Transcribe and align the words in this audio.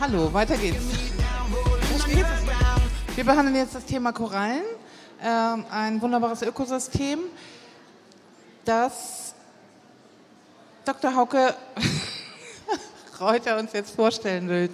Hallo, 0.00 0.32
weiter 0.32 0.56
geht's. 0.56 0.78
Wir 3.14 3.22
behandeln 3.22 3.54
jetzt 3.54 3.74
das 3.74 3.84
Thema 3.84 4.12
Korallen, 4.12 4.64
ähm, 5.22 5.66
ein 5.70 6.00
wunderbares 6.00 6.40
Ökosystem, 6.40 7.18
das 8.64 9.34
Dr. 10.86 11.14
Hauke 11.14 11.54
Reuter 13.20 13.58
uns 13.58 13.74
jetzt 13.74 13.94
vorstellen 13.94 14.48
will. 14.48 14.70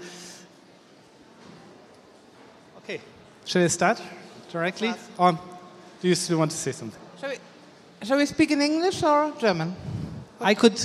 Okay, 2.84 3.00
shall 3.44 3.66
I 3.66 3.68
start 3.68 4.00
directly? 4.52 4.94
Or 5.18 5.32
do 5.32 6.06
you 6.06 6.14
still 6.14 6.38
want 6.38 6.52
to 6.52 6.56
say 6.56 6.72
something? 6.72 7.00
Shall 7.20 7.30
we, 7.30 8.06
shall 8.06 8.18
we 8.18 8.26
speak 8.26 8.52
in 8.52 8.60
English 8.60 9.02
or 9.02 9.32
German? 9.40 9.74
I 10.38 10.54
could, 10.54 10.78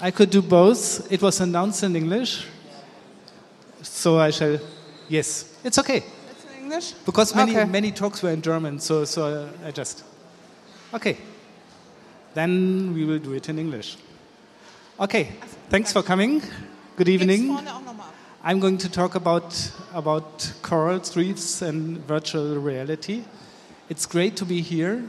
I 0.00 0.10
could 0.10 0.30
do 0.34 0.42
both. 0.42 1.06
It 1.12 1.22
was 1.22 1.40
announced 1.40 1.84
in 1.84 1.94
English, 1.94 2.48
so 3.84 4.18
I 4.18 4.30
shall. 4.30 4.58
Yes, 5.08 5.56
it's 5.62 5.78
okay. 5.78 6.02
It's 6.30 6.44
in 6.44 6.62
English? 6.64 6.92
Because 7.04 7.34
many, 7.34 7.56
Okay. 7.56 7.70
many 7.70 7.92
talks 7.92 8.22
were 8.22 8.30
in 8.30 8.42
German, 8.42 8.78
so, 8.80 9.04
so 9.04 9.48
I 9.64 9.70
just. 9.70 10.02
Okay. 10.92 11.16
Then 12.34 12.92
we 12.94 13.04
will 13.04 13.18
do 13.18 13.32
it 13.34 13.48
in 13.48 13.58
English. 13.58 13.96
Okay, 14.98 15.28
thanks 15.70 15.92
for 15.92 16.02
coming. 16.02 16.42
Good 16.96 17.08
evening. 17.08 17.48
vorne 17.48 17.68
auch 17.68 17.80
noch 17.84 17.94
mal 17.96 18.04
ab? 18.06 18.14
I'm 18.44 18.60
going 18.60 18.78
to 18.78 18.88
talk 18.88 19.14
about, 19.14 19.72
about 19.92 20.52
corals, 20.62 21.16
reefs, 21.16 21.62
and 21.62 21.98
virtual 22.06 22.56
reality. 22.58 23.22
It's 23.88 24.06
great 24.06 24.36
to 24.36 24.44
be 24.44 24.60
here, 24.60 25.02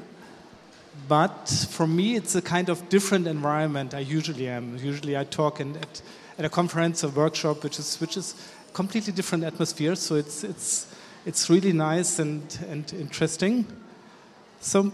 but 1.08 1.68
for 1.70 1.88
me, 1.88 2.16
it's 2.16 2.36
a 2.36 2.42
kind 2.42 2.70
of 2.70 2.88
different 2.90 3.28
environment 3.28 3.94
I 3.94 4.00
usually 4.00 4.48
am. 4.48 4.78
Usually, 4.78 5.18
I 5.18 5.24
talk 5.24 5.60
in, 5.60 5.76
at, 5.78 6.02
at 6.38 6.46
a 6.46 6.50
conference, 6.50 7.04
or 7.04 7.10
workshop, 7.10 7.64
which 7.64 7.80
is, 7.80 8.00
which 8.00 8.18
is 8.18 8.36
completely 8.76 9.14
different 9.14 9.46
atmosphere. 9.46 9.96
So 9.96 10.16
it's, 10.16 10.44
it's, 10.44 10.94
it's 11.26 11.50
really 11.50 11.72
nice 11.72 12.20
and, 12.20 12.44
and 12.70 12.94
interesting. 12.94 13.66
So, 14.60 14.92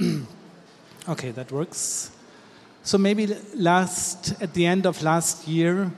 okay, 1.08 1.30
that 1.30 1.52
works. 1.52 2.10
So 2.82 2.96
maybe 2.96 3.36
last 3.54 4.40
at 4.40 4.54
the 4.54 4.64
end 4.64 4.86
of 4.86 5.02
last 5.02 5.46
year, 5.46 5.92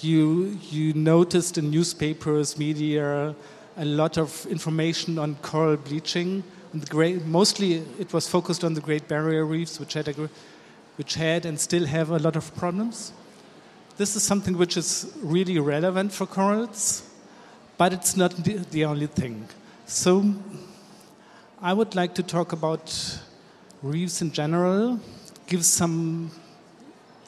you 0.00 0.58
you 0.70 0.94
noticed 0.94 1.58
in 1.58 1.70
newspapers, 1.70 2.58
media, 2.58 3.34
a 3.76 3.84
lot 3.84 4.16
of 4.16 4.46
information 4.46 5.18
on 5.18 5.36
coral 5.42 5.76
bleaching. 5.76 6.42
Great, 6.88 7.26
mostly 7.26 7.84
it 8.00 8.12
was 8.14 8.26
focused 8.26 8.64
on 8.64 8.72
the 8.72 8.80
Great 8.80 9.06
Barrier 9.06 9.44
Reefs, 9.44 9.78
which 9.78 9.92
had 9.92 10.08
a, 10.08 10.30
which 10.96 11.14
had 11.14 11.44
and 11.44 11.60
still 11.60 11.84
have 11.84 12.10
a 12.10 12.18
lot 12.18 12.34
of 12.34 12.54
problems. 12.56 13.12
This 14.02 14.16
is 14.16 14.24
something 14.24 14.58
which 14.58 14.76
is 14.76 15.12
really 15.22 15.60
relevant 15.60 16.12
for 16.12 16.26
corals, 16.26 17.08
but 17.78 17.92
it's 17.92 18.16
not 18.16 18.34
the, 18.34 18.84
only 18.84 19.06
thing. 19.06 19.46
So 19.86 20.34
I 21.60 21.72
would 21.72 21.94
like 21.94 22.12
to 22.16 22.24
talk 22.24 22.52
about 22.52 22.82
reefs 23.80 24.20
in 24.20 24.32
general, 24.32 24.98
give 25.46 25.64
some 25.64 26.32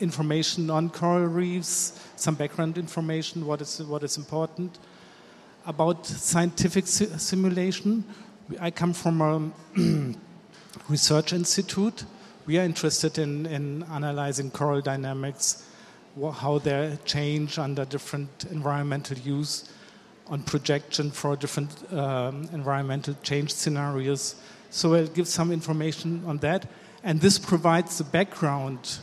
information 0.00 0.68
on 0.68 0.90
coral 0.90 1.26
reefs, 1.26 1.92
some 2.16 2.34
background 2.34 2.76
information, 2.76 3.46
what 3.46 3.60
is, 3.60 3.80
what 3.80 4.02
is 4.02 4.16
important, 4.16 4.76
about 5.66 6.04
scientific 6.04 6.88
si- 6.88 7.16
simulation. 7.18 8.02
I 8.58 8.72
come 8.72 8.94
from 8.94 9.22
a 9.22 10.18
research 10.88 11.32
institute. 11.32 12.02
We 12.46 12.58
are 12.58 12.64
interested 12.64 13.18
in, 13.18 13.46
in 13.46 13.84
analyzing 13.84 14.50
coral 14.50 14.80
dynamics, 14.80 15.70
how 16.32 16.58
they 16.58 16.98
change 17.04 17.58
under 17.58 17.84
different 17.84 18.46
environmental 18.50 19.18
use, 19.18 19.70
on 20.26 20.42
projection 20.42 21.10
for 21.10 21.36
different 21.36 21.92
um, 21.92 22.48
environmental 22.52 23.14
change 23.22 23.52
scenarios. 23.52 24.36
So 24.70 24.94
I'll 24.94 25.06
give 25.06 25.28
some 25.28 25.52
information 25.52 26.22
on 26.26 26.38
that. 26.38 26.66
And 27.02 27.20
this 27.20 27.38
provides 27.38 27.98
the 27.98 28.04
background 28.04 28.98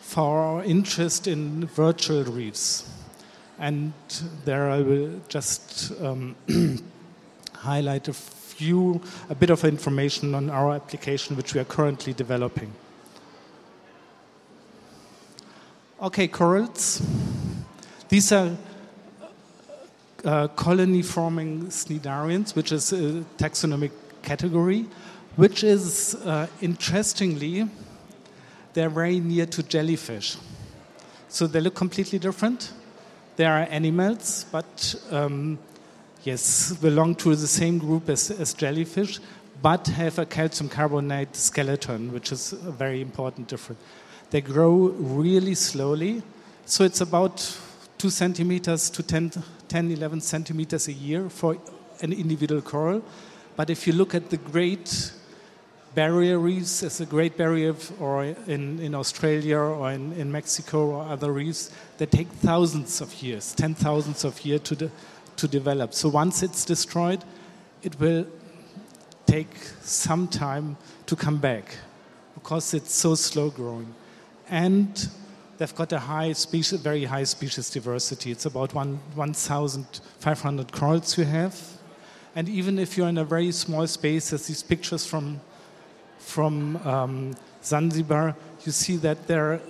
for 0.00 0.38
our 0.38 0.64
interest 0.64 1.26
in 1.26 1.66
virtual 1.66 2.24
reefs. 2.24 2.88
And 3.58 3.92
there 4.44 4.70
I 4.70 4.82
will 4.82 5.20
just 5.28 5.92
um, 6.02 6.36
highlight 7.54 8.08
a 8.08 8.12
few, 8.12 9.00
a 9.30 9.34
bit 9.34 9.50
of 9.50 9.64
information 9.64 10.34
on 10.34 10.50
our 10.50 10.74
application, 10.74 11.36
which 11.36 11.54
we 11.54 11.60
are 11.60 11.64
currently 11.64 12.12
developing. 12.12 12.72
Okay, 15.98 16.28
corals. 16.28 17.00
These 18.10 18.30
are 18.30 18.54
uh, 20.26 20.48
colony 20.48 21.00
forming 21.00 21.68
cnidarians, 21.68 22.54
which 22.54 22.70
is 22.70 22.92
a 22.92 23.24
taxonomic 23.38 23.92
category, 24.20 24.84
which 25.36 25.64
is 25.64 26.14
uh, 26.26 26.48
interestingly, 26.60 27.66
they're 28.74 28.90
very 28.90 29.20
near 29.20 29.46
to 29.46 29.62
jellyfish. 29.62 30.36
So 31.30 31.46
they 31.46 31.62
look 31.62 31.74
completely 31.74 32.18
different. 32.18 32.74
They 33.36 33.46
are 33.46 33.66
animals, 33.70 34.44
but 34.52 34.94
um, 35.10 35.58
yes, 36.24 36.74
belong 36.74 37.14
to 37.16 37.34
the 37.34 37.46
same 37.46 37.78
group 37.78 38.10
as, 38.10 38.30
as 38.30 38.52
jellyfish, 38.52 39.18
but 39.62 39.86
have 39.86 40.18
a 40.18 40.26
calcium 40.26 40.68
carbonate 40.68 41.34
skeleton, 41.34 42.12
which 42.12 42.32
is 42.32 42.52
a 42.52 42.70
very 42.70 43.00
important 43.00 43.48
difference. 43.48 43.80
They 44.30 44.40
grow 44.40 44.88
really 44.88 45.54
slowly, 45.54 46.22
so 46.64 46.84
it's 46.84 47.00
about 47.00 47.58
two 47.98 48.10
centimeters 48.10 48.90
to 48.90 49.02
10, 49.02 49.32
10 49.68 49.90
11 49.90 50.20
centimeters 50.20 50.88
a 50.88 50.92
year 50.92 51.28
for 51.28 51.56
an 52.02 52.12
individual 52.12 52.60
coral. 52.60 53.02
But 53.56 53.70
if 53.70 53.86
you 53.86 53.92
look 53.92 54.14
at 54.14 54.30
the 54.30 54.36
great 54.36 55.12
barrier 55.94 56.38
reefs, 56.38 56.82
as 56.82 57.00
a 57.00 57.06
great 57.06 57.38
barrier 57.38 57.74
or 57.98 58.24
in, 58.24 58.78
in 58.80 58.94
Australia 58.94 59.58
or 59.58 59.90
in, 59.92 60.12
in 60.12 60.30
Mexico 60.30 60.90
or 60.90 61.04
other 61.04 61.32
reefs, 61.32 61.70
they 61.96 62.04
take 62.06 62.28
thousands 62.28 63.00
of 63.00 63.14
years, 63.22 63.54
ten 63.54 63.74
thousands 63.74 64.24
of 64.24 64.44
years 64.44 64.60
to, 64.60 64.76
de- 64.76 64.90
to 65.36 65.48
develop. 65.48 65.94
So 65.94 66.10
once 66.10 66.42
it's 66.42 66.64
destroyed, 66.64 67.24
it 67.82 67.98
will 67.98 68.26
take 69.24 69.56
some 69.80 70.28
time 70.28 70.76
to 71.06 71.16
come 71.16 71.38
back 71.38 71.74
because 72.34 72.74
it's 72.74 72.92
so 72.92 73.14
slow 73.14 73.48
growing. 73.48 73.94
And 74.48 75.08
they've 75.58 75.74
got 75.74 75.92
a 75.92 75.98
high 75.98 76.32
species, 76.32 76.80
very 76.80 77.04
high 77.04 77.24
species 77.24 77.70
diversity. 77.70 78.30
It's 78.30 78.46
about 78.46 78.74
one, 78.74 79.00
1,500 79.14 80.72
corals 80.72 81.18
you 81.18 81.24
have. 81.24 81.76
And 82.34 82.48
even 82.48 82.78
if 82.78 82.96
you're 82.96 83.08
in 83.08 83.18
a 83.18 83.24
very 83.24 83.50
small 83.52 83.86
space, 83.86 84.32
as 84.32 84.46
these 84.46 84.62
pictures 84.62 85.06
from, 85.06 85.40
from 86.18 86.76
um, 86.86 87.34
Zanzibar, 87.64 88.36
you 88.64 88.72
see 88.72 88.96
that 88.98 89.26
there, 89.26 89.60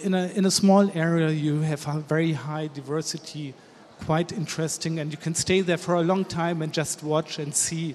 in 0.00 0.14
a, 0.14 0.26
in 0.28 0.44
a 0.44 0.50
small 0.50 0.90
area, 0.96 1.30
you 1.30 1.60
have 1.60 1.86
a 1.86 2.00
very 2.00 2.32
high 2.32 2.66
diversity, 2.66 3.54
quite 4.00 4.32
interesting, 4.32 4.98
and 4.98 5.12
you 5.12 5.16
can 5.16 5.34
stay 5.34 5.60
there 5.60 5.78
for 5.78 5.94
a 5.94 6.02
long 6.02 6.24
time 6.24 6.62
and 6.62 6.72
just 6.72 7.02
watch 7.04 7.38
and 7.38 7.54
see. 7.54 7.94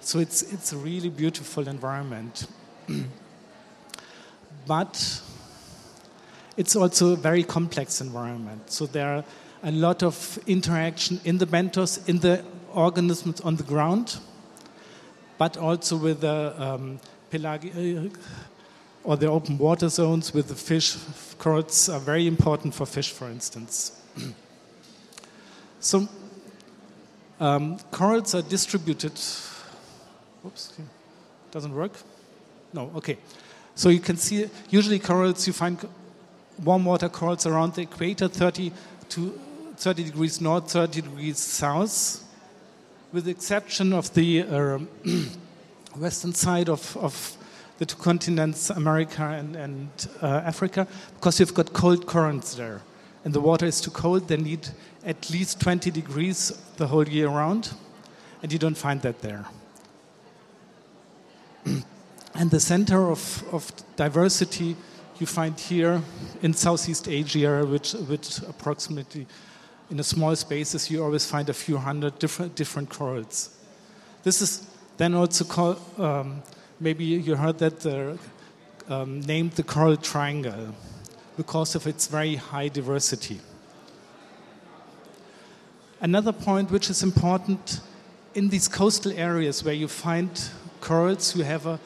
So 0.00 0.20
it's, 0.20 0.42
it's 0.42 0.72
a 0.72 0.76
really 0.76 1.10
beautiful 1.10 1.66
environment. 1.66 2.46
but 4.66 5.22
it's 6.56 6.76
also 6.76 7.12
a 7.12 7.16
very 7.16 7.42
complex 7.42 8.00
environment. 8.00 8.70
So 8.70 8.86
there 8.86 9.16
are 9.16 9.24
a 9.62 9.70
lot 9.70 10.02
of 10.02 10.38
interaction 10.46 11.20
in 11.24 11.38
the 11.38 11.46
benthos, 11.46 12.08
in 12.08 12.18
the 12.18 12.44
organisms 12.72 13.40
on 13.40 13.56
the 13.56 13.62
ground, 13.62 14.18
but 15.38 15.56
also 15.56 15.96
with 15.96 16.20
the 16.20 16.54
um, 16.62 17.00
pelagic 17.30 17.72
or 19.04 19.16
the 19.16 19.26
open 19.26 19.56
water 19.58 19.88
zones 19.88 20.34
with 20.34 20.48
the 20.48 20.54
fish. 20.54 20.96
Corals 21.38 21.88
are 21.88 22.00
very 22.00 22.26
important 22.26 22.74
for 22.74 22.86
fish, 22.86 23.10
for 23.10 23.28
instance. 23.28 23.92
so 25.80 26.08
um, 27.38 27.78
corals 27.90 28.34
are 28.34 28.42
distributed. 28.42 29.12
Oops, 30.46 30.72
doesn't 31.50 31.74
work. 31.74 31.92
No, 32.72 32.90
okay. 32.96 33.18
So 33.74 33.88
you 33.88 34.00
can 34.00 34.16
see 34.16 34.48
usually 34.68 34.98
corals 34.98 35.46
you 35.46 35.52
find 35.52 35.78
warm 36.64 36.84
water 36.84 37.08
corals 37.08 37.46
around 37.46 37.74
the 37.74 37.82
equator, 37.82 38.28
30 38.28 38.72
to 39.10 39.38
30 39.76 40.04
degrees 40.04 40.40
north, 40.40 40.70
30 40.70 41.00
degrees 41.00 41.38
south, 41.38 42.22
with 43.12 43.24
the 43.24 43.30
exception 43.30 43.92
of 43.92 44.12
the 44.14 44.42
uh, 44.42 44.78
western 45.96 46.34
side 46.34 46.68
of, 46.68 46.96
of 46.98 47.36
the 47.78 47.86
two 47.86 47.96
continents, 47.96 48.68
America 48.70 49.22
and, 49.22 49.56
and 49.56 49.88
uh, 50.22 50.42
Africa, 50.44 50.86
because 51.14 51.40
you've 51.40 51.54
got 51.54 51.72
cold 51.72 52.06
currents 52.06 52.54
there. 52.54 52.82
And 53.24 53.34
the 53.34 53.40
water 53.40 53.66
is 53.66 53.80
too 53.80 53.90
cold, 53.90 54.28
they 54.28 54.36
need 54.36 54.68
at 55.04 55.30
least 55.30 55.60
20 55.60 55.90
degrees 55.90 56.52
the 56.76 56.86
whole 56.86 57.08
year 57.08 57.28
round, 57.28 57.72
and 58.42 58.52
you 58.52 58.58
don't 58.58 58.76
find 58.76 59.00
that 59.02 59.20
there. 59.22 59.46
and 62.34 62.50
the 62.50 62.60
center 62.60 63.10
of, 63.10 63.44
of 63.52 63.72
diversity 63.96 64.76
you 65.20 65.26
find 65.26 65.58
here 65.58 66.02
in 66.42 66.54
Southeast 66.54 67.08
Asia, 67.08 67.64
which, 67.64 67.92
which 67.92 68.38
approximately 68.38 69.26
in 69.90 70.00
a 70.00 70.04
small 70.04 70.34
spaces, 70.36 70.90
you 70.90 71.02
always 71.02 71.26
find 71.26 71.48
a 71.48 71.52
few 71.54 71.76
hundred 71.76 72.18
different, 72.18 72.54
different 72.54 72.88
corals. 72.88 73.50
This 74.22 74.40
is 74.40 74.66
then 74.96 75.14
also 75.14 75.44
called, 75.44 75.78
um, 75.98 76.42
maybe 76.78 77.04
you 77.04 77.34
heard 77.34 77.58
that 77.58 77.80
the, 77.80 78.18
um, 78.88 79.20
named 79.22 79.52
the 79.52 79.62
coral 79.62 79.96
triangle 79.96 80.74
because 81.36 81.74
of 81.74 81.86
its 81.86 82.06
very 82.06 82.36
high 82.36 82.68
diversity. 82.68 83.40
Another 86.00 86.32
point 86.32 86.70
which 86.70 86.88
is 86.88 87.02
important 87.02 87.80
in 88.34 88.48
these 88.48 88.68
coastal 88.68 89.12
areas 89.12 89.64
where 89.64 89.74
you 89.74 89.88
find 89.88 90.30
corals, 90.80 91.34
you 91.36 91.44
have 91.44 91.66
a, 91.66 91.80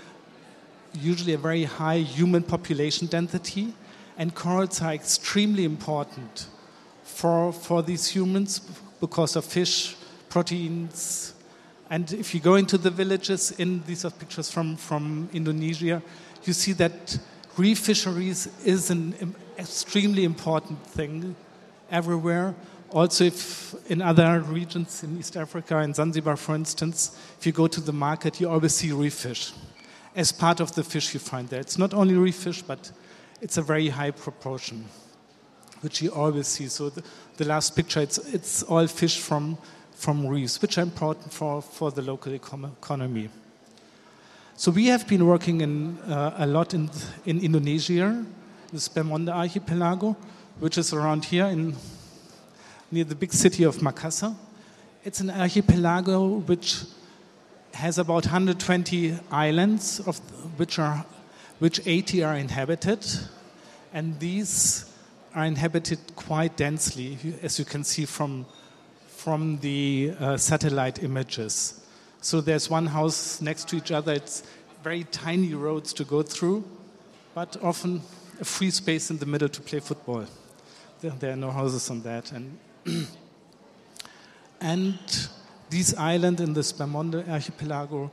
usually 0.94 1.34
a 1.34 1.38
very 1.38 1.64
high 1.64 1.98
human 1.98 2.42
population 2.42 3.06
density, 3.06 3.74
and 4.16 4.34
corals 4.34 4.80
are 4.80 4.92
extremely 4.92 5.64
important 5.64 6.46
for, 7.02 7.52
for 7.52 7.82
these 7.82 8.06
humans 8.08 8.60
because 9.00 9.36
of 9.36 9.44
fish, 9.44 9.96
proteins. 10.28 11.34
And 11.90 12.12
if 12.12 12.34
you 12.34 12.40
go 12.40 12.54
into 12.54 12.78
the 12.78 12.90
villages, 12.90 13.52
in 13.52 13.82
these 13.86 14.04
are 14.04 14.10
pictures 14.10 14.50
from, 14.50 14.76
from 14.76 15.28
Indonesia, 15.32 16.02
you 16.44 16.52
see 16.52 16.72
that 16.72 17.18
reef 17.56 17.78
fisheries 17.78 18.48
is 18.64 18.90
an 18.90 19.34
extremely 19.58 20.24
important 20.24 20.84
thing 20.86 21.36
everywhere. 21.90 22.54
Also, 22.90 23.24
if 23.24 23.74
in 23.90 24.00
other 24.00 24.40
regions 24.40 25.02
in 25.02 25.18
East 25.18 25.36
Africa, 25.36 25.78
in 25.78 25.92
Zanzibar, 25.92 26.36
for 26.36 26.54
instance, 26.54 27.18
if 27.38 27.46
you 27.46 27.52
go 27.52 27.66
to 27.66 27.80
the 27.80 27.92
market, 27.92 28.40
you 28.40 28.48
always 28.48 28.74
see 28.74 28.92
reef 28.92 29.14
fish 29.14 29.52
as 30.14 30.32
part 30.32 30.60
of 30.60 30.74
the 30.74 30.84
fish 30.84 31.14
you 31.14 31.20
find 31.20 31.48
there. 31.48 31.60
It's 31.60 31.78
not 31.78 31.92
only 31.92 32.14
reef 32.14 32.36
fish, 32.36 32.62
but 32.62 32.90
it's 33.40 33.56
a 33.56 33.62
very 33.62 33.88
high 33.88 34.12
proportion, 34.12 34.84
which 35.80 36.00
you 36.00 36.10
always 36.10 36.46
see. 36.46 36.68
So 36.68 36.90
the, 36.90 37.02
the 37.36 37.44
last 37.44 37.74
picture, 37.74 38.00
it's, 38.00 38.18
it's 38.32 38.62
all 38.62 38.86
fish 38.86 39.18
from, 39.18 39.58
from 39.94 40.26
reefs, 40.26 40.62
which 40.62 40.78
are 40.78 40.82
important 40.82 41.32
for, 41.32 41.60
for 41.60 41.90
the 41.90 42.02
local 42.02 42.32
economy. 42.32 43.28
So 44.56 44.70
we 44.70 44.86
have 44.86 45.08
been 45.08 45.26
working 45.26 45.62
in, 45.62 45.98
uh, 46.00 46.36
a 46.38 46.46
lot 46.46 46.74
in, 46.74 46.88
in 47.26 47.40
Indonesia, 47.40 48.24
the 48.72 48.78
Spermonde 48.78 49.30
archipelago, 49.30 50.16
which 50.60 50.78
is 50.78 50.92
around 50.92 51.24
here 51.24 51.46
in, 51.46 51.74
near 52.92 53.04
the 53.04 53.16
big 53.16 53.32
city 53.32 53.64
of 53.64 53.78
Makassar. 53.78 54.34
It's 55.02 55.20
an 55.20 55.30
archipelago 55.30 56.38
which 56.38 56.84
has 57.74 57.98
about 57.98 58.24
120 58.24 59.18
islands, 59.30 60.00
of 60.00 60.18
which 60.58 60.78
are 60.78 61.04
which 61.58 61.80
80 61.86 62.24
are 62.24 62.36
inhabited, 62.36 63.06
and 63.92 64.18
these 64.18 64.90
are 65.34 65.44
inhabited 65.44 65.98
quite 66.16 66.56
densely, 66.56 67.18
as 67.42 67.58
you 67.58 67.64
can 67.64 67.84
see 67.84 68.04
from, 68.04 68.44
from 69.06 69.58
the 69.58 70.14
uh, 70.18 70.36
satellite 70.36 71.02
images. 71.02 71.80
So 72.20 72.40
there's 72.40 72.70
one 72.70 72.86
house 72.86 73.40
next 73.40 73.68
to 73.68 73.76
each 73.76 73.92
other. 73.92 74.12
It's 74.12 74.42
very 74.82 75.04
tiny 75.04 75.54
roads 75.54 75.92
to 75.94 76.04
go 76.04 76.22
through, 76.22 76.64
but 77.34 77.56
often 77.62 78.02
a 78.40 78.44
free 78.44 78.70
space 78.70 79.10
in 79.10 79.18
the 79.18 79.26
middle 79.26 79.48
to 79.48 79.60
play 79.60 79.80
football. 79.80 80.26
There, 81.00 81.12
there 81.12 81.32
are 81.32 81.36
no 81.36 81.50
houses 81.50 81.90
on 81.90 82.02
that. 82.02 82.32
And, 82.32 82.58
and 84.60 84.98
this 85.74 85.92
island 85.98 86.40
in 86.40 86.52
the 86.54 86.60
Spermonde 86.60 87.28
archipelago, 87.28 88.08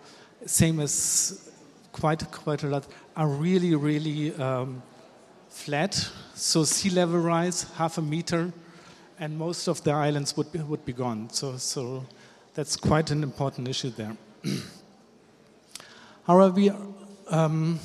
same 0.48 0.80
as 0.80 1.52
quite, 1.92 2.20
quite 2.32 2.64
a 2.64 2.68
lot, 2.68 2.88
are 3.16 3.28
really, 3.28 3.76
really 3.76 4.34
um, 4.36 4.82
flat. 5.48 5.94
So 6.34 6.64
sea 6.64 6.90
level 6.90 7.20
rise, 7.20 7.68
half 7.76 8.00
a 8.00 8.02
meter, 8.02 8.52
and 9.20 9.38
most 9.38 9.68
of 9.68 9.84
the 9.84 9.92
islands 9.92 10.36
would 10.36 10.52
be, 10.52 10.58
would 10.60 10.84
be 10.86 10.94
gone. 10.94 11.30
So, 11.30 11.58
so 11.58 12.04
that's 12.56 12.76
quite 12.76 13.12
an 13.12 13.22
important 13.22 13.68
issue 13.68 13.92
there. 13.92 14.18
However, 16.26 16.76
um, 17.30 17.80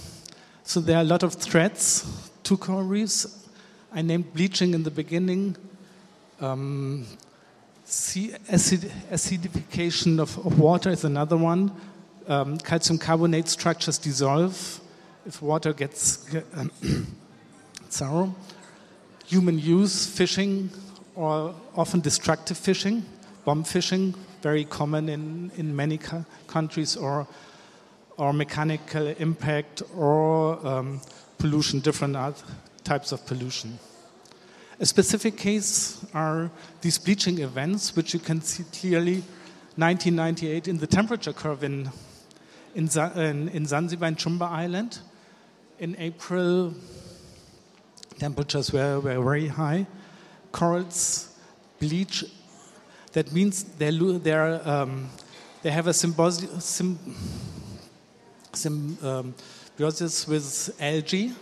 so 0.65 0.81
there 0.81 0.97
are 0.97 1.03
a 1.03 1.11
lot 1.15 1.23
of 1.23 1.35
threats 1.35 2.31
to 2.45 2.57
coral 2.57 2.83
reefs. 2.83 3.47
I 3.93 4.01
named 4.01 4.33
bleaching 4.33 4.73
in 4.73 4.85
the 4.85 4.91
beginning. 4.91 5.57
Um, 6.41 7.07
acid, 7.87 8.91
acidification 9.13 10.19
of, 10.19 10.37
of, 10.45 10.59
water 10.59 10.91
is 10.91 11.05
another 11.05 11.37
one. 11.37 11.71
Um, 12.27 12.59
calcium 12.59 12.99
carbonate 12.99 13.49
structures 13.49 13.97
dissolve 13.99 14.81
if 15.25 15.41
water 15.41 15.73
gets 15.73 16.35
um, 16.55 16.73
sour. 17.89 18.35
Human 19.27 19.59
use, 19.59 20.07
fishing, 20.07 20.71
or 21.15 21.55
often 21.77 22.01
destructive 22.01 22.59
fishing, 22.59 23.05
bomb 23.45 23.63
fishing, 23.63 24.15
very 24.43 24.65
common 24.65 25.09
in, 25.09 25.53
in 25.57 25.75
many 25.75 25.99
countries, 26.49 26.97
or, 26.97 27.27
or 28.17 28.33
mechanical 28.33 29.07
impact, 29.19 29.83
or 29.97 30.65
um, 30.67 31.01
pollution, 31.39 31.81
different 31.81 32.17
types 32.83 33.13
of 33.13 33.25
pollution. 33.27 33.79
A 34.79 34.85
specific 34.85 35.39
case 35.39 36.05
are 36.13 36.51
these 36.83 36.99
bleaching 36.99 37.39
events, 37.39 37.97
which 37.97 38.13
you 38.13 38.21
can 38.21 38.43
see 38.43 38.63
clearly 38.79 39.23
1998 39.77 40.69
in 40.69 40.77
the 40.77 40.87
temperature 40.87 41.33
curve 41.33 41.65
in, 41.65 41.91
in, 42.75 42.87
in, 43.17 43.49
in 43.49 43.65
Zanzibar 43.65 44.09
and 44.09 44.19
Chumbe 44.19 44.43
Island. 44.43 44.99
In 45.79 45.97
April, 45.99 46.75
temperatures 48.19 48.71
were, 48.71 49.01
were 49.01 49.19
very 49.23 49.49
high. 49.49 49.87
Corals 50.53 51.35
bleach. 51.81 52.27
That 53.13 53.33
means 53.33 53.65
they're, 53.79 53.93
they're, 53.93 54.69
um, 54.69 55.09
they 55.63 55.71
have 55.71 55.87
a 55.87 55.95
symbiosis, 55.95 56.83
symbiosis 58.53 60.29
with 60.29 60.77
algae. 60.79 61.33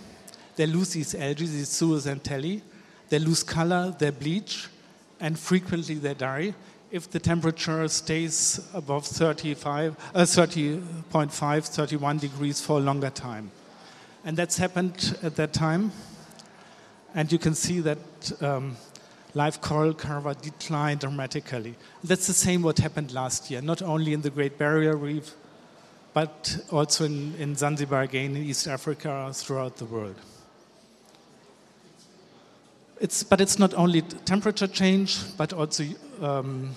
They 0.54 0.66
lose 0.66 0.92
these 0.92 1.16
algae, 1.16 1.46
these 1.46 1.70
zooxanthellae 1.70 2.62
they 3.14 3.20
lose 3.20 3.44
color, 3.44 3.94
they 3.96 4.10
bleach, 4.10 4.66
and 5.20 5.38
frequently 5.38 5.94
they 5.94 6.14
die 6.14 6.52
if 6.90 7.08
the 7.08 7.20
temperature 7.20 7.86
stays 7.86 8.68
above 8.74 9.06
35, 9.06 9.96
uh, 10.16 10.22
30.5, 10.22 11.64
31 11.68 12.18
degrees 12.18 12.60
for 12.60 12.78
a 12.78 12.80
longer 12.80 13.10
time. 13.10 13.52
And 14.24 14.36
that's 14.36 14.58
happened 14.58 15.16
at 15.22 15.36
that 15.36 15.52
time. 15.52 15.92
And 17.14 17.30
you 17.30 17.38
can 17.38 17.54
see 17.54 17.78
that 17.82 17.98
um, 18.42 18.76
live 19.34 19.60
coral 19.60 19.94
cover 19.94 20.34
declined 20.34 20.98
dramatically. 20.98 21.76
That's 22.02 22.26
the 22.26 22.32
same 22.32 22.62
what 22.62 22.78
happened 22.80 23.12
last 23.12 23.48
year, 23.48 23.62
not 23.62 23.80
only 23.80 24.12
in 24.12 24.22
the 24.22 24.30
Great 24.30 24.58
Barrier 24.58 24.96
Reef, 24.96 25.34
but 26.14 26.58
also 26.72 27.04
in, 27.04 27.36
in 27.36 27.54
Zanzibar 27.54 28.02
again, 28.02 28.34
in 28.34 28.42
East 28.42 28.66
Africa, 28.66 29.30
throughout 29.32 29.76
the 29.76 29.84
world. 29.84 30.16
It's, 33.00 33.22
but 33.22 33.40
it's 33.40 33.58
not 33.58 33.74
only 33.74 34.02
temperature 34.02 34.66
change, 34.66 35.18
but 35.36 35.52
also 35.52 35.84
um, 36.20 36.70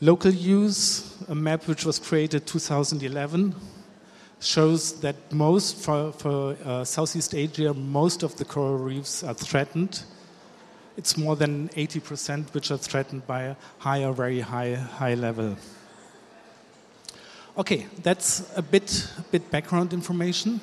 local 0.00 0.30
use. 0.30 1.16
A 1.28 1.34
map 1.34 1.66
which 1.66 1.84
was 1.84 1.98
created 1.98 2.46
2011 2.46 3.54
shows 4.40 5.00
that 5.00 5.16
most 5.32 5.76
for, 5.76 6.12
for 6.12 6.56
uh, 6.64 6.84
Southeast 6.84 7.34
Asia, 7.34 7.72
most 7.72 8.22
of 8.22 8.36
the 8.36 8.44
coral 8.44 8.76
reefs 8.76 9.24
are 9.24 9.34
threatened. 9.34 10.02
It's 10.96 11.16
more 11.16 11.34
than 11.34 11.68
80% 11.70 12.52
which 12.52 12.70
are 12.70 12.76
threatened 12.76 13.26
by 13.26 13.42
a 13.42 13.56
high 13.78 14.04
or 14.04 14.12
very 14.12 14.40
high, 14.40 14.74
high 14.74 15.14
level. 15.14 15.56
Okay, 17.56 17.86
that's 18.02 18.50
a 18.56 18.62
bit, 18.62 19.08
bit 19.30 19.50
background 19.50 19.92
information. 19.92 20.60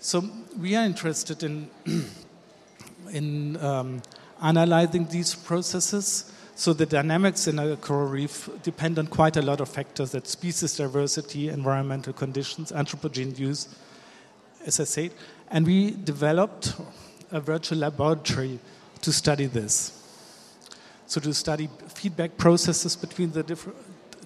So 0.00 0.24
we 0.60 0.76
are 0.76 0.84
interested 0.84 1.42
in 1.42 1.70
in 3.12 3.56
um, 3.58 4.02
analyzing 4.42 5.06
these 5.06 5.34
processes. 5.34 6.32
So 6.54 6.72
the 6.72 6.86
dynamics 6.86 7.46
in 7.46 7.58
a 7.58 7.76
coral 7.76 8.08
reef 8.08 8.48
depend 8.62 8.98
on 8.98 9.08
quite 9.08 9.36
a 9.36 9.42
lot 9.42 9.60
of 9.60 9.68
factors 9.68 10.12
that 10.12 10.26
species 10.26 10.76
diversity, 10.76 11.48
environmental 11.50 12.12
conditions, 12.12 12.72
anthropogene 12.72 13.38
use, 13.38 13.68
as 14.64 14.80
I 14.80 14.84
said. 14.84 15.12
And 15.50 15.66
we 15.66 15.90
developed 15.90 16.74
a 17.30 17.40
virtual 17.40 17.78
laboratory 17.78 18.58
to 19.02 19.12
study 19.12 19.46
this. 19.46 19.92
So 21.06 21.20
to 21.20 21.34
study 21.34 21.68
feedback 21.88 22.36
processes 22.36 22.96
between 22.96 23.32
the 23.32 23.42
different, 23.42 23.78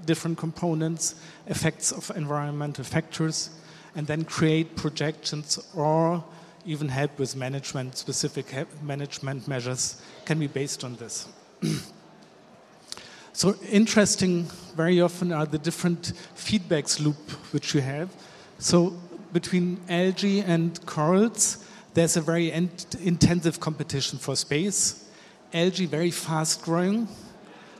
different 0.07 0.39
components, 0.39 1.17
effects 1.47 1.93
of 1.93 2.11
environmental 2.17 2.85
factors, 2.85 3.51
and 3.95 4.07
then 4.07 4.25
create 4.25 4.77
projections 4.77 5.59
or 5.75 6.25
even 6.65 6.89
help 6.89 7.19
with 7.19 7.37
management, 7.37 7.97
specific 7.97 8.47
management 8.83 9.49
measures 9.49 10.01
can 10.25 10.39
be 10.39 10.47
based 10.47 10.85
on 10.85 10.97
this. 10.97 11.29
so 13.33 13.55
interesting 13.71 14.45
very 14.75 15.01
often 15.01 15.33
are 15.33 15.47
the 15.47 15.59
different 15.59 16.13
feedbacks 16.35 17.01
loop 17.01 17.31
which 17.53 17.75
you 17.75 17.81
have. 17.81 18.11
So 18.59 18.95
between 19.33 19.81
algae 19.89 20.41
and 20.41 20.85
corals, 20.87 21.65
there's 21.95 22.17
a 22.17 22.21
very 22.21 22.53
intensive 22.53 23.61
competition 23.61 24.19
for 24.19 24.37
space. 24.37 25.07
algae 25.53 25.87
very 25.87 26.11
fast 26.11 26.63
growing, 26.63 27.09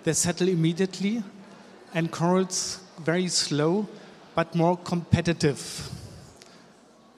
they 0.03 0.13
settle 0.13 0.49
immediately, 0.49 1.23
and 1.95 2.11
corals 2.11 2.81
very 2.99 3.29
slow 3.29 3.89
but 4.35 4.55
more 4.55 4.77
competitive. 4.77 5.89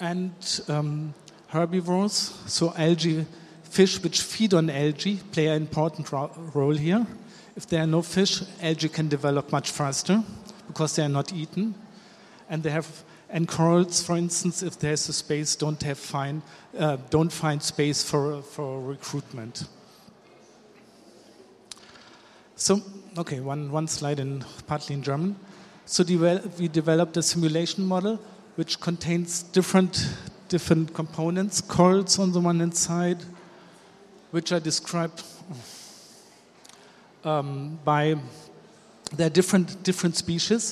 And 0.01 0.33
um, 0.69 1.15
herbivores, 1.53 2.35
so 2.47 2.73
algae, 2.77 3.27
fish 3.63 4.03
which 4.03 4.23
feed 4.23 4.55
on 4.55 4.71
algae, 4.71 5.21
play 5.33 5.49
an 5.49 5.63
important 5.63 6.11
ro 6.11 6.31
role 6.55 6.75
here. 6.75 7.07
If 7.57 7.67
there 7.67 7.83
are 7.83 7.87
no 7.87 8.03
fish, 8.03 8.43
algae 8.63 8.89
can 8.89 9.09
develop 9.09 9.53
much 9.53 9.71
faster 9.71 10.23
because 10.67 10.97
they 10.97 11.05
are 11.05 11.11
not 11.11 11.33
eaten. 11.33 11.75
And 12.49 12.63
they 12.63 12.71
have 12.71 12.87
and 13.29 13.49
corals, 13.49 14.03
for 14.03 14.17
instance, 14.17 14.63
if 14.63 14.79
there's 14.79 15.09
a 15.09 15.13
space, 15.13 15.57
don't 15.57 15.83
have 15.83 15.99
find, 15.99 16.43
uh, 16.79 16.99
don't 17.09 17.33
find 17.33 17.63
space 17.63 18.03
for 18.03 18.43
for 18.43 18.81
recruitment. 18.81 19.69
So, 22.57 22.81
okay, 23.17 23.41
one 23.41 23.73
one 23.73 23.89
slide 23.89 24.21
in 24.21 24.45
partly 24.67 24.95
in 24.95 25.03
German. 25.03 25.37
So 25.87 26.05
we 26.59 26.69
developed 26.69 27.17
a 27.17 27.23
simulation 27.23 27.85
model 27.85 28.21
which 28.57 28.81
contains 28.81 29.43
different 29.43 30.07
different 30.53 30.93
components, 30.93 31.63
corals 31.63 32.19
on 32.19 32.33
the 32.33 32.41
one 32.41 32.61
hand 32.61 32.77
side, 32.77 33.21
which 34.33 34.53
are 34.53 34.61
described 34.61 35.23
um, 37.25 37.79
by 37.85 38.15
there 39.17 39.27
are 39.29 39.35
different 39.41 39.83
different 39.83 40.15
species 40.17 40.65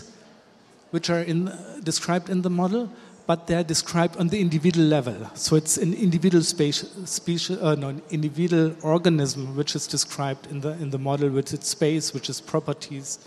which 0.91 1.09
are 1.09 1.23
in, 1.23 1.51
described 1.83 2.29
in 2.29 2.43
the 2.43 2.51
model, 2.51 2.91
but 3.27 3.47
they're 3.47 3.65
described 3.65 4.17
on 4.17 4.29
the 4.29 4.41
individual 4.41 4.87
level. 4.87 5.31
So 5.35 5.57
it's 5.57 5.77
an 5.79 5.95
individual 5.95 6.43
species, 6.43 7.51
uh, 7.51 7.77
no, 7.77 7.89
individual 8.11 8.75
organism 8.83 9.57
which 9.57 9.75
is 9.75 9.87
described 9.87 10.47
in 10.51 10.61
the 10.61 10.73
in 10.85 10.91
the 10.91 10.99
model 10.99 11.31
with 11.31 11.55
its 11.55 11.69
space, 11.69 12.13
which 12.13 12.29
is 12.29 12.39
properties, 12.41 13.19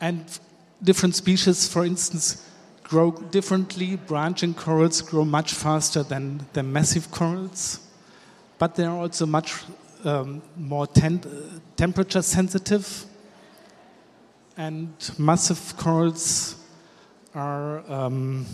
and 0.00 0.18
different 0.82 1.14
species, 1.14 1.68
for 1.68 1.84
instance, 1.84 2.48
grow 2.92 3.10
differently. 3.30 3.96
Branching 3.96 4.54
corals 4.54 5.00
grow 5.00 5.24
much 5.24 5.54
faster 5.54 6.02
than 6.02 6.46
the 6.52 6.62
massive 6.62 7.10
corals, 7.10 7.80
but 8.58 8.74
they 8.74 8.84
are 8.84 8.98
also 8.98 9.24
much 9.24 9.50
um, 10.04 10.42
more 10.56 10.86
temperature 11.76 12.22
sensitive 12.22 13.06
and 14.56 14.88
massive 15.18 15.74
corals 15.76 16.56
are 17.34 17.82
um, 17.90 18.44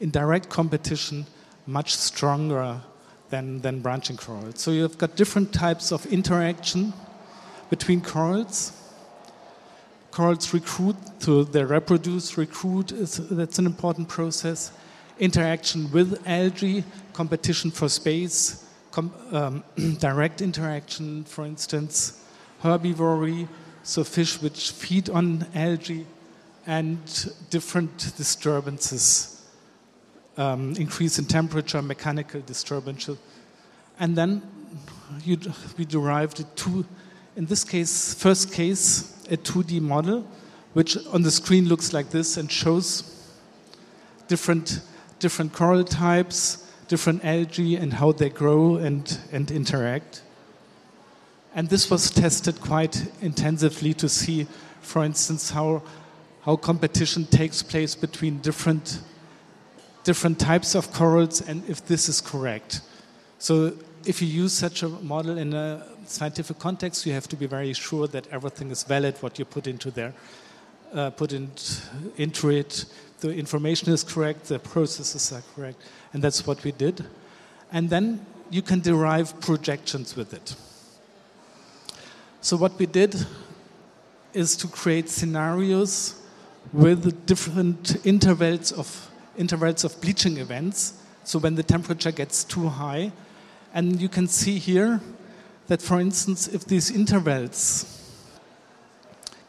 in 0.00 0.10
direct 0.10 0.48
competition 0.48 1.24
much 1.66 1.94
stronger 1.94 2.80
than, 3.30 3.60
than 3.60 3.80
branching 3.80 4.16
corals. 4.16 4.58
So 4.58 4.70
you've 4.72 4.98
got 4.98 5.16
different 5.16 5.52
types 5.52 5.92
of 5.92 6.04
interaction 6.06 6.92
between 7.70 8.00
corals. 8.00 8.72
Corals 10.16 10.54
recruit, 10.54 10.96
so 11.18 11.44
they 11.44 11.62
reproduce, 11.62 12.38
recruit, 12.38 12.90
is, 12.90 13.18
that's 13.28 13.58
an 13.58 13.66
important 13.66 14.08
process. 14.08 14.72
Interaction 15.18 15.92
with 15.92 16.26
algae, 16.26 16.84
competition 17.12 17.70
for 17.70 17.90
space, 17.90 18.64
com, 18.92 19.12
um, 19.30 19.62
direct 19.98 20.40
interaction, 20.40 21.22
for 21.24 21.44
instance, 21.44 22.24
herbivory, 22.62 23.46
so 23.82 24.02
fish 24.04 24.40
which 24.40 24.70
feed 24.70 25.10
on 25.10 25.46
algae 25.54 26.06
and 26.66 26.98
different 27.50 28.16
disturbances, 28.16 29.46
um, 30.38 30.74
increase 30.76 31.18
in 31.18 31.26
temperature, 31.26 31.82
mechanical 31.82 32.40
disturbances. 32.40 33.18
And 34.00 34.16
then 34.16 34.40
you, 35.26 35.36
we 35.76 35.84
derived 35.84 36.42
two, 36.56 36.86
in 37.36 37.44
this 37.44 37.64
case, 37.64 38.14
first 38.14 38.50
case, 38.50 39.12
a 39.30 39.36
2D 39.36 39.80
model, 39.80 40.26
which 40.72 40.96
on 41.08 41.22
the 41.22 41.30
screen 41.30 41.68
looks 41.68 41.92
like 41.92 42.10
this 42.10 42.36
and 42.36 42.50
shows 42.50 43.12
different, 44.28 44.80
different 45.18 45.52
coral 45.52 45.84
types, 45.84 46.70
different 46.88 47.24
algae, 47.24 47.76
and 47.76 47.94
how 47.94 48.12
they 48.12 48.28
grow 48.28 48.76
and, 48.76 49.18
and 49.32 49.50
interact. 49.50 50.22
And 51.54 51.68
this 51.68 51.90
was 51.90 52.10
tested 52.10 52.60
quite 52.60 53.10
intensively 53.22 53.94
to 53.94 54.08
see, 54.08 54.46
for 54.82 55.02
instance, 55.02 55.50
how, 55.50 55.82
how 56.42 56.56
competition 56.56 57.24
takes 57.24 57.62
place 57.62 57.94
between 57.94 58.38
different, 58.38 59.00
different 60.04 60.38
types 60.38 60.74
of 60.74 60.92
corals 60.92 61.40
and 61.40 61.66
if 61.68 61.86
this 61.86 62.08
is 62.08 62.20
correct. 62.20 62.82
So 63.38 63.72
if 64.04 64.20
you 64.20 64.28
use 64.28 64.52
such 64.52 64.82
a 64.82 64.88
model 64.88 65.38
in 65.38 65.54
a 65.54 65.86
scientific 66.10 66.58
context, 66.58 67.06
you 67.06 67.12
have 67.12 67.28
to 67.28 67.36
be 67.36 67.46
very 67.46 67.72
sure 67.72 68.06
that 68.08 68.26
everything 68.28 68.70
is 68.70 68.82
valid, 68.82 69.16
what 69.20 69.38
you 69.38 69.44
put 69.44 69.66
into 69.66 69.90
there, 69.90 70.14
uh, 70.92 71.10
put 71.10 71.32
in, 71.32 71.50
into 72.16 72.50
it, 72.50 72.84
the 73.20 73.30
information 73.30 73.92
is 73.92 74.04
correct, 74.04 74.44
the 74.44 74.58
processes 74.58 75.32
are 75.32 75.42
correct, 75.54 75.82
and 76.12 76.22
that's 76.22 76.46
what 76.46 76.62
we 76.64 76.72
did. 76.72 77.04
And 77.72 77.90
then 77.90 78.24
you 78.50 78.62
can 78.62 78.80
derive 78.80 79.40
projections 79.40 80.16
with 80.16 80.32
it. 80.34 80.54
So 82.40 82.56
what 82.56 82.78
we 82.78 82.86
did 82.86 83.26
is 84.32 84.56
to 84.58 84.68
create 84.68 85.08
scenarios 85.08 86.20
with 86.72 87.26
different 87.26 87.96
intervals 88.06 88.72
of 88.72 89.10
intervals 89.36 89.84
of 89.84 90.00
bleaching 90.00 90.36
events. 90.38 90.94
So 91.24 91.38
when 91.38 91.54
the 91.54 91.62
temperature 91.62 92.12
gets 92.12 92.44
too 92.44 92.68
high, 92.68 93.12
and 93.74 94.00
you 94.00 94.08
can 94.08 94.26
see 94.26 94.58
here 94.58 95.00
that, 95.68 95.82
for 95.82 96.00
instance, 96.00 96.48
if 96.48 96.64
these 96.64 96.90
intervals 96.90 97.92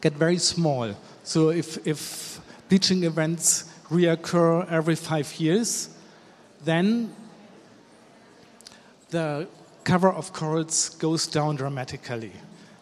get 0.00 0.14
very 0.14 0.38
small, 0.38 0.94
so 1.22 1.50
if, 1.50 1.86
if 1.86 2.40
bleaching 2.68 3.04
events 3.04 3.64
reoccur 3.90 4.70
every 4.70 4.94
five 4.94 5.32
years, 5.40 5.88
then 6.64 7.14
the 9.10 9.48
cover 9.84 10.12
of 10.12 10.32
corals 10.32 10.90
goes 10.90 11.26
down 11.26 11.56
dramatically. 11.56 12.32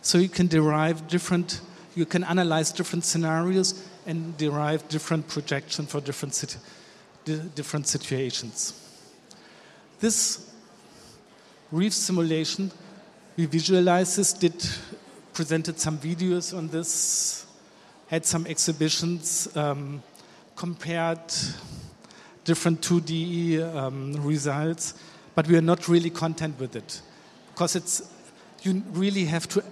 So 0.03 0.19
you 0.19 0.29
can 0.29 0.47
derive 0.47 1.09
different, 1.09 1.61
you 1.95 2.07
can 2.07 2.25
analyze 2.25 2.73
different 2.73 3.05
scenarios 3.05 3.89
and 4.07 4.37
derive 4.37 4.89
different 4.89 5.29
projections 5.29 5.91
for 5.91 6.01
different, 6.01 6.57
different 7.55 7.87
situations. 7.87 8.75
This 10.01 10.53
reef 11.73 11.93
simulation, 11.93 12.71
we 13.37 13.45
visualized 13.45 14.17
this, 14.17 14.33
did 14.33 14.67
presented 15.35 15.79
some 15.79 15.99
videos 15.99 16.57
on 16.57 16.69
this, 16.69 17.47
had 18.09 18.25
some 18.25 18.47
exhibitions, 18.47 19.55
um, 19.55 20.03
compared 20.55 21.21
different 22.45 22.81
2D 22.81 23.61
um, 23.75 24.15
results, 24.15 24.95
but 25.35 25.47
we 25.49 25.57
are 25.57 25.63
not 25.63 25.87
really 25.87 26.09
content 26.09 26.59
with 26.59 26.77
it 26.77 27.03
because 27.53 27.77
it's 27.77 28.11
you 28.63 28.83
really 28.93 29.27
have 29.27 29.47
to 29.49 29.63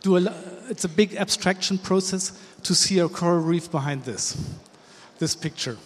do 0.00 0.16
a, 0.16 0.34
it's 0.68 0.84
a 0.84 0.88
big 0.88 1.14
abstraction 1.14 1.78
process 1.78 2.32
to 2.64 2.74
see 2.74 2.98
a 2.98 3.08
coral 3.08 3.38
reef 3.38 3.70
behind 3.70 4.02
this, 4.04 4.36
this 5.18 5.36
picture. 5.36 5.76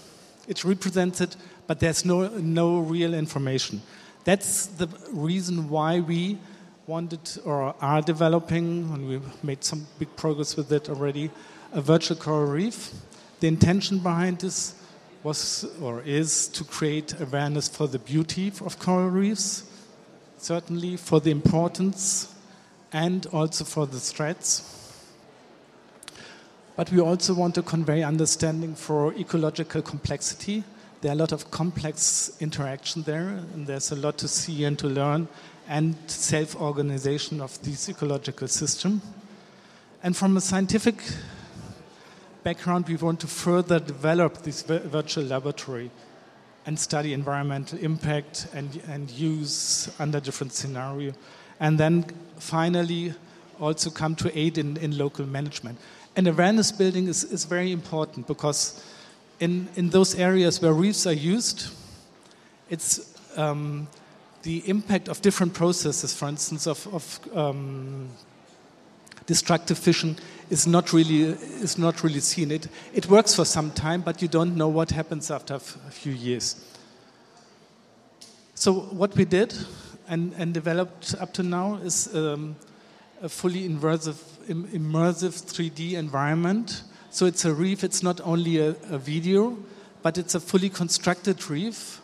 It's 0.49 0.65
represented, 0.65 1.37
but 1.67 1.81
there's 1.81 2.07
no, 2.07 2.29
no 2.39 2.79
real 2.79 3.13
information. 3.13 3.83
That's 4.25 4.67
the 4.67 4.89
reason 5.13 5.69
why 5.69 6.01
we 6.01 6.39
wanted 6.87 7.39
or 7.45 7.75
are 7.81 8.01
developing, 8.01 8.89
and 8.93 9.09
we've 9.09 9.45
made 9.45 9.65
some 9.65 9.87
big 9.99 10.15
progress 10.17 10.57
with 10.57 10.71
it 10.71 10.89
already, 10.89 11.31
a 11.73 11.81
virtual 11.81 12.17
coral 12.17 12.47
reef. 12.47 12.93
The 13.41 13.49
intention 13.49 13.99
behind 13.99 14.39
this 14.39 14.75
was 15.23 15.67
or 15.83 16.01
is 16.03 16.47
to 16.49 16.63
create 16.63 17.21
awareness 17.21 17.69
for 17.69 17.89
the 17.89 17.99
beauty 17.99 18.53
of 18.65 18.79
coral 18.79 19.11
reefs, 19.11 19.65
certainly 20.39 20.97
for 20.97 21.21
the 21.21 21.33
importance 21.33 22.33
and 22.93 23.27
also 23.27 23.65
for 23.65 23.87
the 23.87 23.99
threats. 23.99 24.73
But 26.77 26.93
we 26.93 27.01
also 27.01 27.35
want 27.35 27.57
to 27.57 27.63
convey 27.63 28.05
understanding 28.05 28.77
for 28.77 29.13
ecological 29.15 29.83
complexity. 29.83 30.63
There 31.01 31.11
are 31.11 31.15
a 31.15 31.19
lot 31.19 31.33
of 31.33 31.51
complex 31.51 32.37
interaction 32.39 33.03
there, 33.03 33.29
and 33.55 33.67
there's 33.67 33.91
a 33.91 33.97
lot 33.97 34.19
to 34.19 34.29
see 34.29 34.65
and 34.65 34.79
to 34.79 34.87
learn, 34.87 35.27
and 35.69 35.97
self-organization 36.07 37.41
of 37.41 37.61
this 37.63 37.89
ecological 37.89 38.49
system. 38.49 39.03
And 40.03 40.17
from 40.17 40.37
a 40.37 40.41
scientific 40.41 41.03
background, 42.45 42.89
we 42.89 42.97
want 42.97 43.21
to 43.21 43.27
further 43.27 43.81
develop 43.81 44.43
this 44.43 44.63
virtual 44.63 45.25
laboratory 45.25 45.91
and 46.67 46.79
study 46.79 47.13
environmental 47.13 47.79
impact 47.79 48.49
and, 48.55 48.81
and 48.89 49.11
use 49.11 49.91
under 49.99 50.21
different 50.21 50.53
scenarios 50.53 51.15
and 51.61 51.79
then 51.79 52.05
finally 52.39 53.15
also 53.61 53.91
come 53.91 54.15
to 54.17 54.39
aid 54.39 54.59
in, 54.59 54.77
in 54.79 54.97
local 54.99 55.27
management. 55.27 55.79
And 56.15 56.29
awareness 56.29 56.73
building 56.73 57.09
is, 57.09 57.25
is 57.25 57.45
very 57.45 57.73
important 57.73 58.27
because 58.27 58.83
in, 59.41 59.69
in 59.77 59.91
those 59.91 60.15
areas 60.15 60.61
where 60.61 60.73
reefs 60.73 61.07
are 61.07 61.13
used, 61.13 61.71
it's 62.71 63.15
um, 63.37 63.87
the 64.47 64.63
impact 64.69 65.09
of 65.09 65.21
different 65.23 65.53
processes, 65.55 66.15
for 66.15 66.29
instance, 66.29 66.69
of, 66.69 66.87
of 66.95 67.21
um, 67.35 68.09
destructive 69.27 69.77
fission, 69.77 70.17
is 70.51 70.69
not 70.69 70.93
really 70.93 71.23
is 71.65 71.77
not 71.77 72.05
really 72.05 72.21
seen. 72.21 72.53
It 72.53 72.69
it 72.95 73.09
works 73.09 73.35
for 73.35 73.45
some 73.45 73.73
time, 73.73 74.03
but 74.03 74.23
you 74.23 74.29
don't 74.29 74.55
know 74.55 74.69
what 74.69 74.91
happens 74.91 75.33
after 75.33 75.55
a 75.55 75.91
few 75.91 76.13
years. 76.13 76.65
So 78.55 78.73
what 78.73 79.17
we 79.17 79.25
did 79.25 79.53
and, 80.09 80.33
and 80.39 80.55
developed 80.55 81.17
up 81.21 81.33
to 81.35 81.43
now 81.43 81.75
is 81.83 82.15
um, 82.15 82.55
a 83.21 83.29
fully 83.29 83.69
immersive, 83.69 84.17
immersive 84.49 85.35
3D 85.43 85.95
environment. 85.95 86.85
So 87.11 87.27
it's 87.27 87.45
a 87.45 87.53
reef. 87.53 87.83
It's 87.83 88.03
not 88.03 88.21
only 88.21 88.59
a, 88.59 88.77
a 88.91 88.99
video, 88.99 89.59
but 90.03 90.17
it's 90.17 90.37
a 90.37 90.41
fully 90.41 90.71
constructed 90.71 91.51
reef 91.51 92.01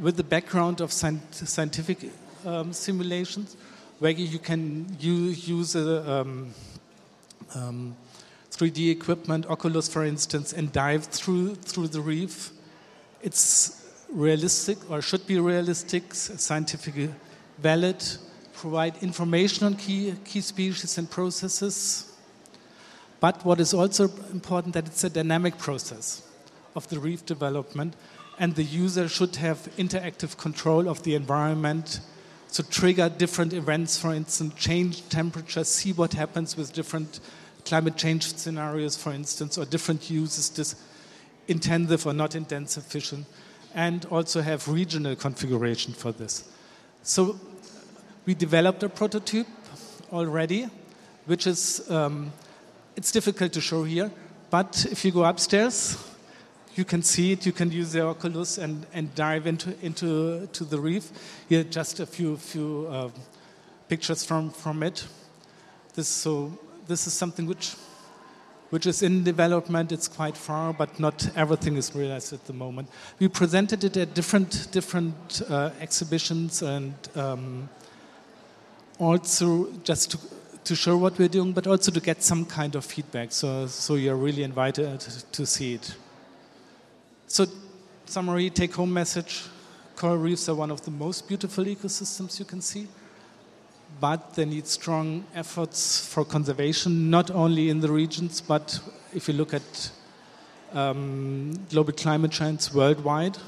with 0.00 0.16
the 0.16 0.24
background 0.24 0.80
of 0.80 0.92
scientific 0.92 2.10
um, 2.44 2.72
simulations, 2.72 3.56
where 3.98 4.10
you 4.10 4.38
can 4.38 4.96
use, 4.98 5.76
a 5.76 6.12
um, 6.12 6.54
um, 7.54 7.96
3D 8.50 8.90
equipment, 8.90 9.46
Oculus, 9.46 9.88
for 9.88 10.04
instance, 10.04 10.52
and 10.52 10.72
dive 10.72 11.04
through 11.04 11.54
through 11.54 11.88
the 11.88 12.00
reef. 12.00 12.50
It's 13.22 13.90
realistic, 14.10 14.78
or 14.90 15.00
should 15.00 15.26
be 15.26 15.38
realistic, 15.38 16.14
scientifically 16.14 17.10
valid, 17.58 18.02
provide 18.54 19.02
information 19.02 19.66
on 19.66 19.76
key 19.76 20.14
key 20.24 20.40
species 20.40 20.98
and 20.98 21.10
processes. 21.10 22.12
But 23.20 23.44
what 23.44 23.60
is 23.60 23.72
also 23.72 24.08
important 24.32 24.74
that 24.74 24.86
it's 24.86 25.04
a 25.04 25.10
dynamic 25.10 25.56
process 25.56 26.22
of 26.74 26.88
the 26.88 26.98
reef 26.98 27.24
development, 27.24 27.94
and 28.42 28.56
the 28.56 28.64
user 28.64 29.08
should 29.08 29.36
have 29.36 29.56
interactive 29.76 30.36
control 30.36 30.88
of 30.88 31.00
the 31.04 31.14
environment 31.14 32.00
to 32.52 32.64
trigger 32.64 33.08
different 33.08 33.52
events, 33.52 33.96
for 33.96 34.12
instance, 34.12 34.52
change 34.54 35.08
temperature, 35.10 35.62
see 35.62 35.92
what 35.92 36.12
happens 36.12 36.56
with 36.56 36.72
different 36.72 37.20
climate 37.64 37.96
change 37.96 38.34
scenarios, 38.34 38.96
for 38.96 39.12
instance, 39.12 39.56
or 39.56 39.64
different 39.64 40.10
uses, 40.10 40.50
this 40.50 40.74
intensive 41.46 42.04
or 42.04 42.12
not 42.12 42.34
intensive 42.34 42.84
fishing, 42.84 43.24
and 43.76 44.06
also 44.06 44.42
have 44.42 44.66
regional 44.66 45.14
configuration 45.14 45.92
for 45.92 46.10
this. 46.10 46.42
So 47.04 47.38
we 48.26 48.34
developed 48.34 48.82
a 48.82 48.88
prototype 48.88 49.46
already, 50.12 50.68
which 51.26 51.46
is, 51.46 51.88
um, 51.88 52.32
it's 52.96 53.12
difficult 53.12 53.52
to 53.52 53.60
show 53.60 53.84
here, 53.84 54.10
but 54.50 54.84
if 54.90 55.04
you 55.04 55.12
go 55.12 55.22
upstairs, 55.22 55.96
you 56.74 56.84
can 56.84 57.02
see 57.02 57.32
it, 57.32 57.44
you 57.44 57.52
can 57.52 57.70
use 57.70 57.92
the 57.92 58.02
Oculus 58.02 58.58
and, 58.58 58.86
and 58.92 59.14
dive 59.14 59.46
into, 59.46 59.74
into 59.82 60.46
to 60.52 60.64
the 60.64 60.80
reef. 60.80 61.10
Here, 61.48 61.64
just 61.64 62.00
a 62.00 62.06
few, 62.06 62.36
few 62.36 62.88
uh, 62.90 63.10
pictures 63.88 64.24
from, 64.24 64.50
from 64.50 64.82
it. 64.82 65.06
This, 65.94 66.08
so 66.08 66.56
this 66.86 67.06
is 67.06 67.12
something 67.12 67.46
which, 67.46 67.74
which 68.70 68.86
is 68.86 69.02
in 69.02 69.22
development. 69.22 69.92
It's 69.92 70.08
quite 70.08 70.36
far, 70.36 70.72
but 70.72 70.98
not 70.98 71.28
everything 71.36 71.76
is 71.76 71.94
realized 71.94 72.32
at 72.32 72.46
the 72.46 72.54
moment. 72.54 72.88
We 73.18 73.28
presented 73.28 73.84
it 73.84 73.96
at 73.98 74.14
different, 74.14 74.72
different 74.72 75.42
uh, 75.50 75.70
exhibitions 75.80 76.62
and 76.62 76.94
um, 77.14 77.68
also 78.98 79.70
just 79.84 80.12
to, 80.12 80.18
to 80.64 80.74
show 80.74 80.96
what 80.96 81.18
we're 81.18 81.28
doing, 81.28 81.52
but 81.52 81.66
also 81.66 81.90
to 81.92 82.00
get 82.00 82.22
some 82.22 82.46
kind 82.46 82.74
of 82.74 82.84
feedback. 82.86 83.32
So, 83.32 83.66
so 83.66 83.96
you're 83.96 84.16
really 84.16 84.42
invited 84.42 85.00
to 85.32 85.44
see 85.44 85.74
it. 85.74 85.94
So, 87.32 87.46
summary, 88.04 88.50
take 88.50 88.74
home 88.74 88.92
message 88.92 89.44
coral 89.96 90.18
reefs 90.18 90.50
are 90.50 90.54
one 90.54 90.70
of 90.70 90.84
the 90.84 90.90
most 90.90 91.26
beautiful 91.26 91.64
ecosystems 91.64 92.38
you 92.38 92.44
can 92.44 92.60
see, 92.60 92.88
but 93.98 94.34
they 94.34 94.44
need 94.44 94.66
strong 94.66 95.24
efforts 95.34 96.06
for 96.06 96.26
conservation, 96.26 97.08
not 97.08 97.30
only 97.30 97.70
in 97.70 97.80
the 97.80 97.90
regions, 97.90 98.42
but 98.42 98.78
if 99.14 99.28
you 99.28 99.34
look 99.34 99.54
at 99.54 99.90
um, 100.74 101.54
global 101.70 101.94
climate 101.94 102.32
change 102.32 102.70
worldwide. 102.74 103.38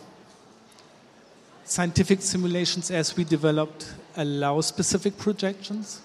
Scientific 1.66 2.22
simulations, 2.22 2.90
as 2.90 3.14
we 3.18 3.24
developed, 3.24 3.92
allow 4.16 4.62
specific 4.62 5.18
projections. 5.18 6.00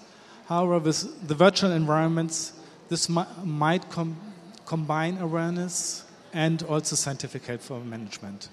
However, 0.50 0.80
with 0.80 1.26
the 1.26 1.34
virtual 1.34 1.72
environments, 1.72 2.52
this 2.90 3.08
might 3.08 3.88
com 3.88 4.18
combine 4.66 5.16
awareness 5.16 6.04
and 6.32 6.62
also 6.64 6.96
scientific 6.96 7.46
help 7.46 7.60
for 7.60 7.80
management. 7.80 8.48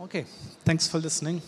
Okay, 0.00 0.24
thanks 0.64 0.88
for 0.88 0.98
listening. 0.98 1.42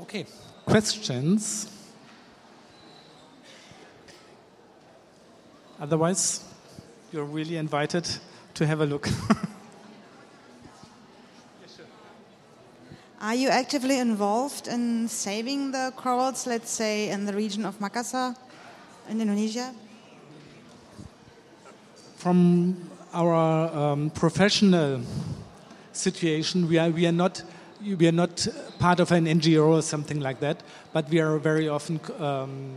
Okay, 0.00 0.26
questions? 0.66 1.70
Otherwise, 5.80 6.44
you're 7.12 7.24
really 7.24 7.56
invited 7.56 8.08
to 8.54 8.66
have 8.66 8.80
a 8.80 8.86
look. 8.86 9.08
Are 13.34 13.36
you 13.36 13.48
actively 13.48 13.98
involved 13.98 14.68
in 14.68 15.08
saving 15.08 15.72
the 15.72 15.92
corals, 15.96 16.46
let's 16.46 16.70
say, 16.70 17.08
in 17.08 17.26
the 17.26 17.32
region 17.32 17.66
of 17.66 17.76
Makassar 17.80 18.36
in 19.08 19.20
Indonesia? 19.20 19.74
From 22.14 22.76
our 23.12 23.34
um, 23.76 24.10
professional 24.10 25.00
situation, 25.92 26.68
we 26.68 26.78
are, 26.78 26.90
we, 26.90 27.08
are 27.08 27.18
not, 27.24 27.42
we 27.84 28.06
are 28.06 28.12
not 28.12 28.46
part 28.78 29.00
of 29.00 29.10
an 29.10 29.24
NGO 29.26 29.66
or 29.66 29.82
something 29.82 30.20
like 30.20 30.38
that, 30.38 30.62
but 30.92 31.08
we 31.08 31.18
are 31.18 31.36
very 31.38 31.68
often 31.68 31.98
um, 32.20 32.76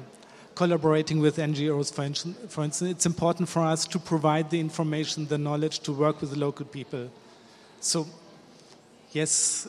collaborating 0.55 1.19
with 1.19 1.37
NGOs, 1.37 1.93
for, 1.93 2.47
for 2.49 2.63
instance. 2.63 2.89
It's 2.89 3.05
important 3.05 3.47
for 3.47 3.61
us 3.61 3.85
to 3.85 3.99
provide 3.99 4.49
the 4.49 4.59
information, 4.59 5.27
the 5.27 5.37
knowledge, 5.37 5.81
to 5.81 5.91
work 5.91 6.19
with 6.19 6.31
the 6.31 6.39
local 6.39 6.65
people. 6.65 7.11
So, 7.79 8.07
yes, 9.11 9.67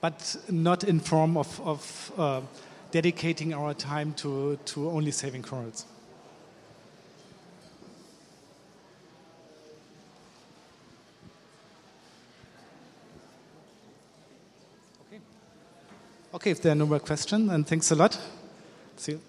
but 0.00 0.36
not 0.48 0.84
in 0.84 1.00
form 1.00 1.36
of, 1.36 1.60
of 1.60 2.12
uh, 2.16 2.40
dedicating 2.90 3.52
our 3.52 3.74
time 3.74 4.14
to, 4.14 4.58
to 4.64 4.88
only 4.90 5.10
saving 5.10 5.42
corals. 5.42 5.84
Okay. 15.06 15.20
Okay, 16.34 16.50
if 16.50 16.62
there 16.62 16.72
are 16.72 16.76
no 16.76 16.86
more 16.86 17.00
questions, 17.00 17.50
then 17.50 17.64
thanks 17.64 17.90
a 17.90 17.94
lot. 17.94 18.18
See 18.96 19.12
you. 19.12 19.27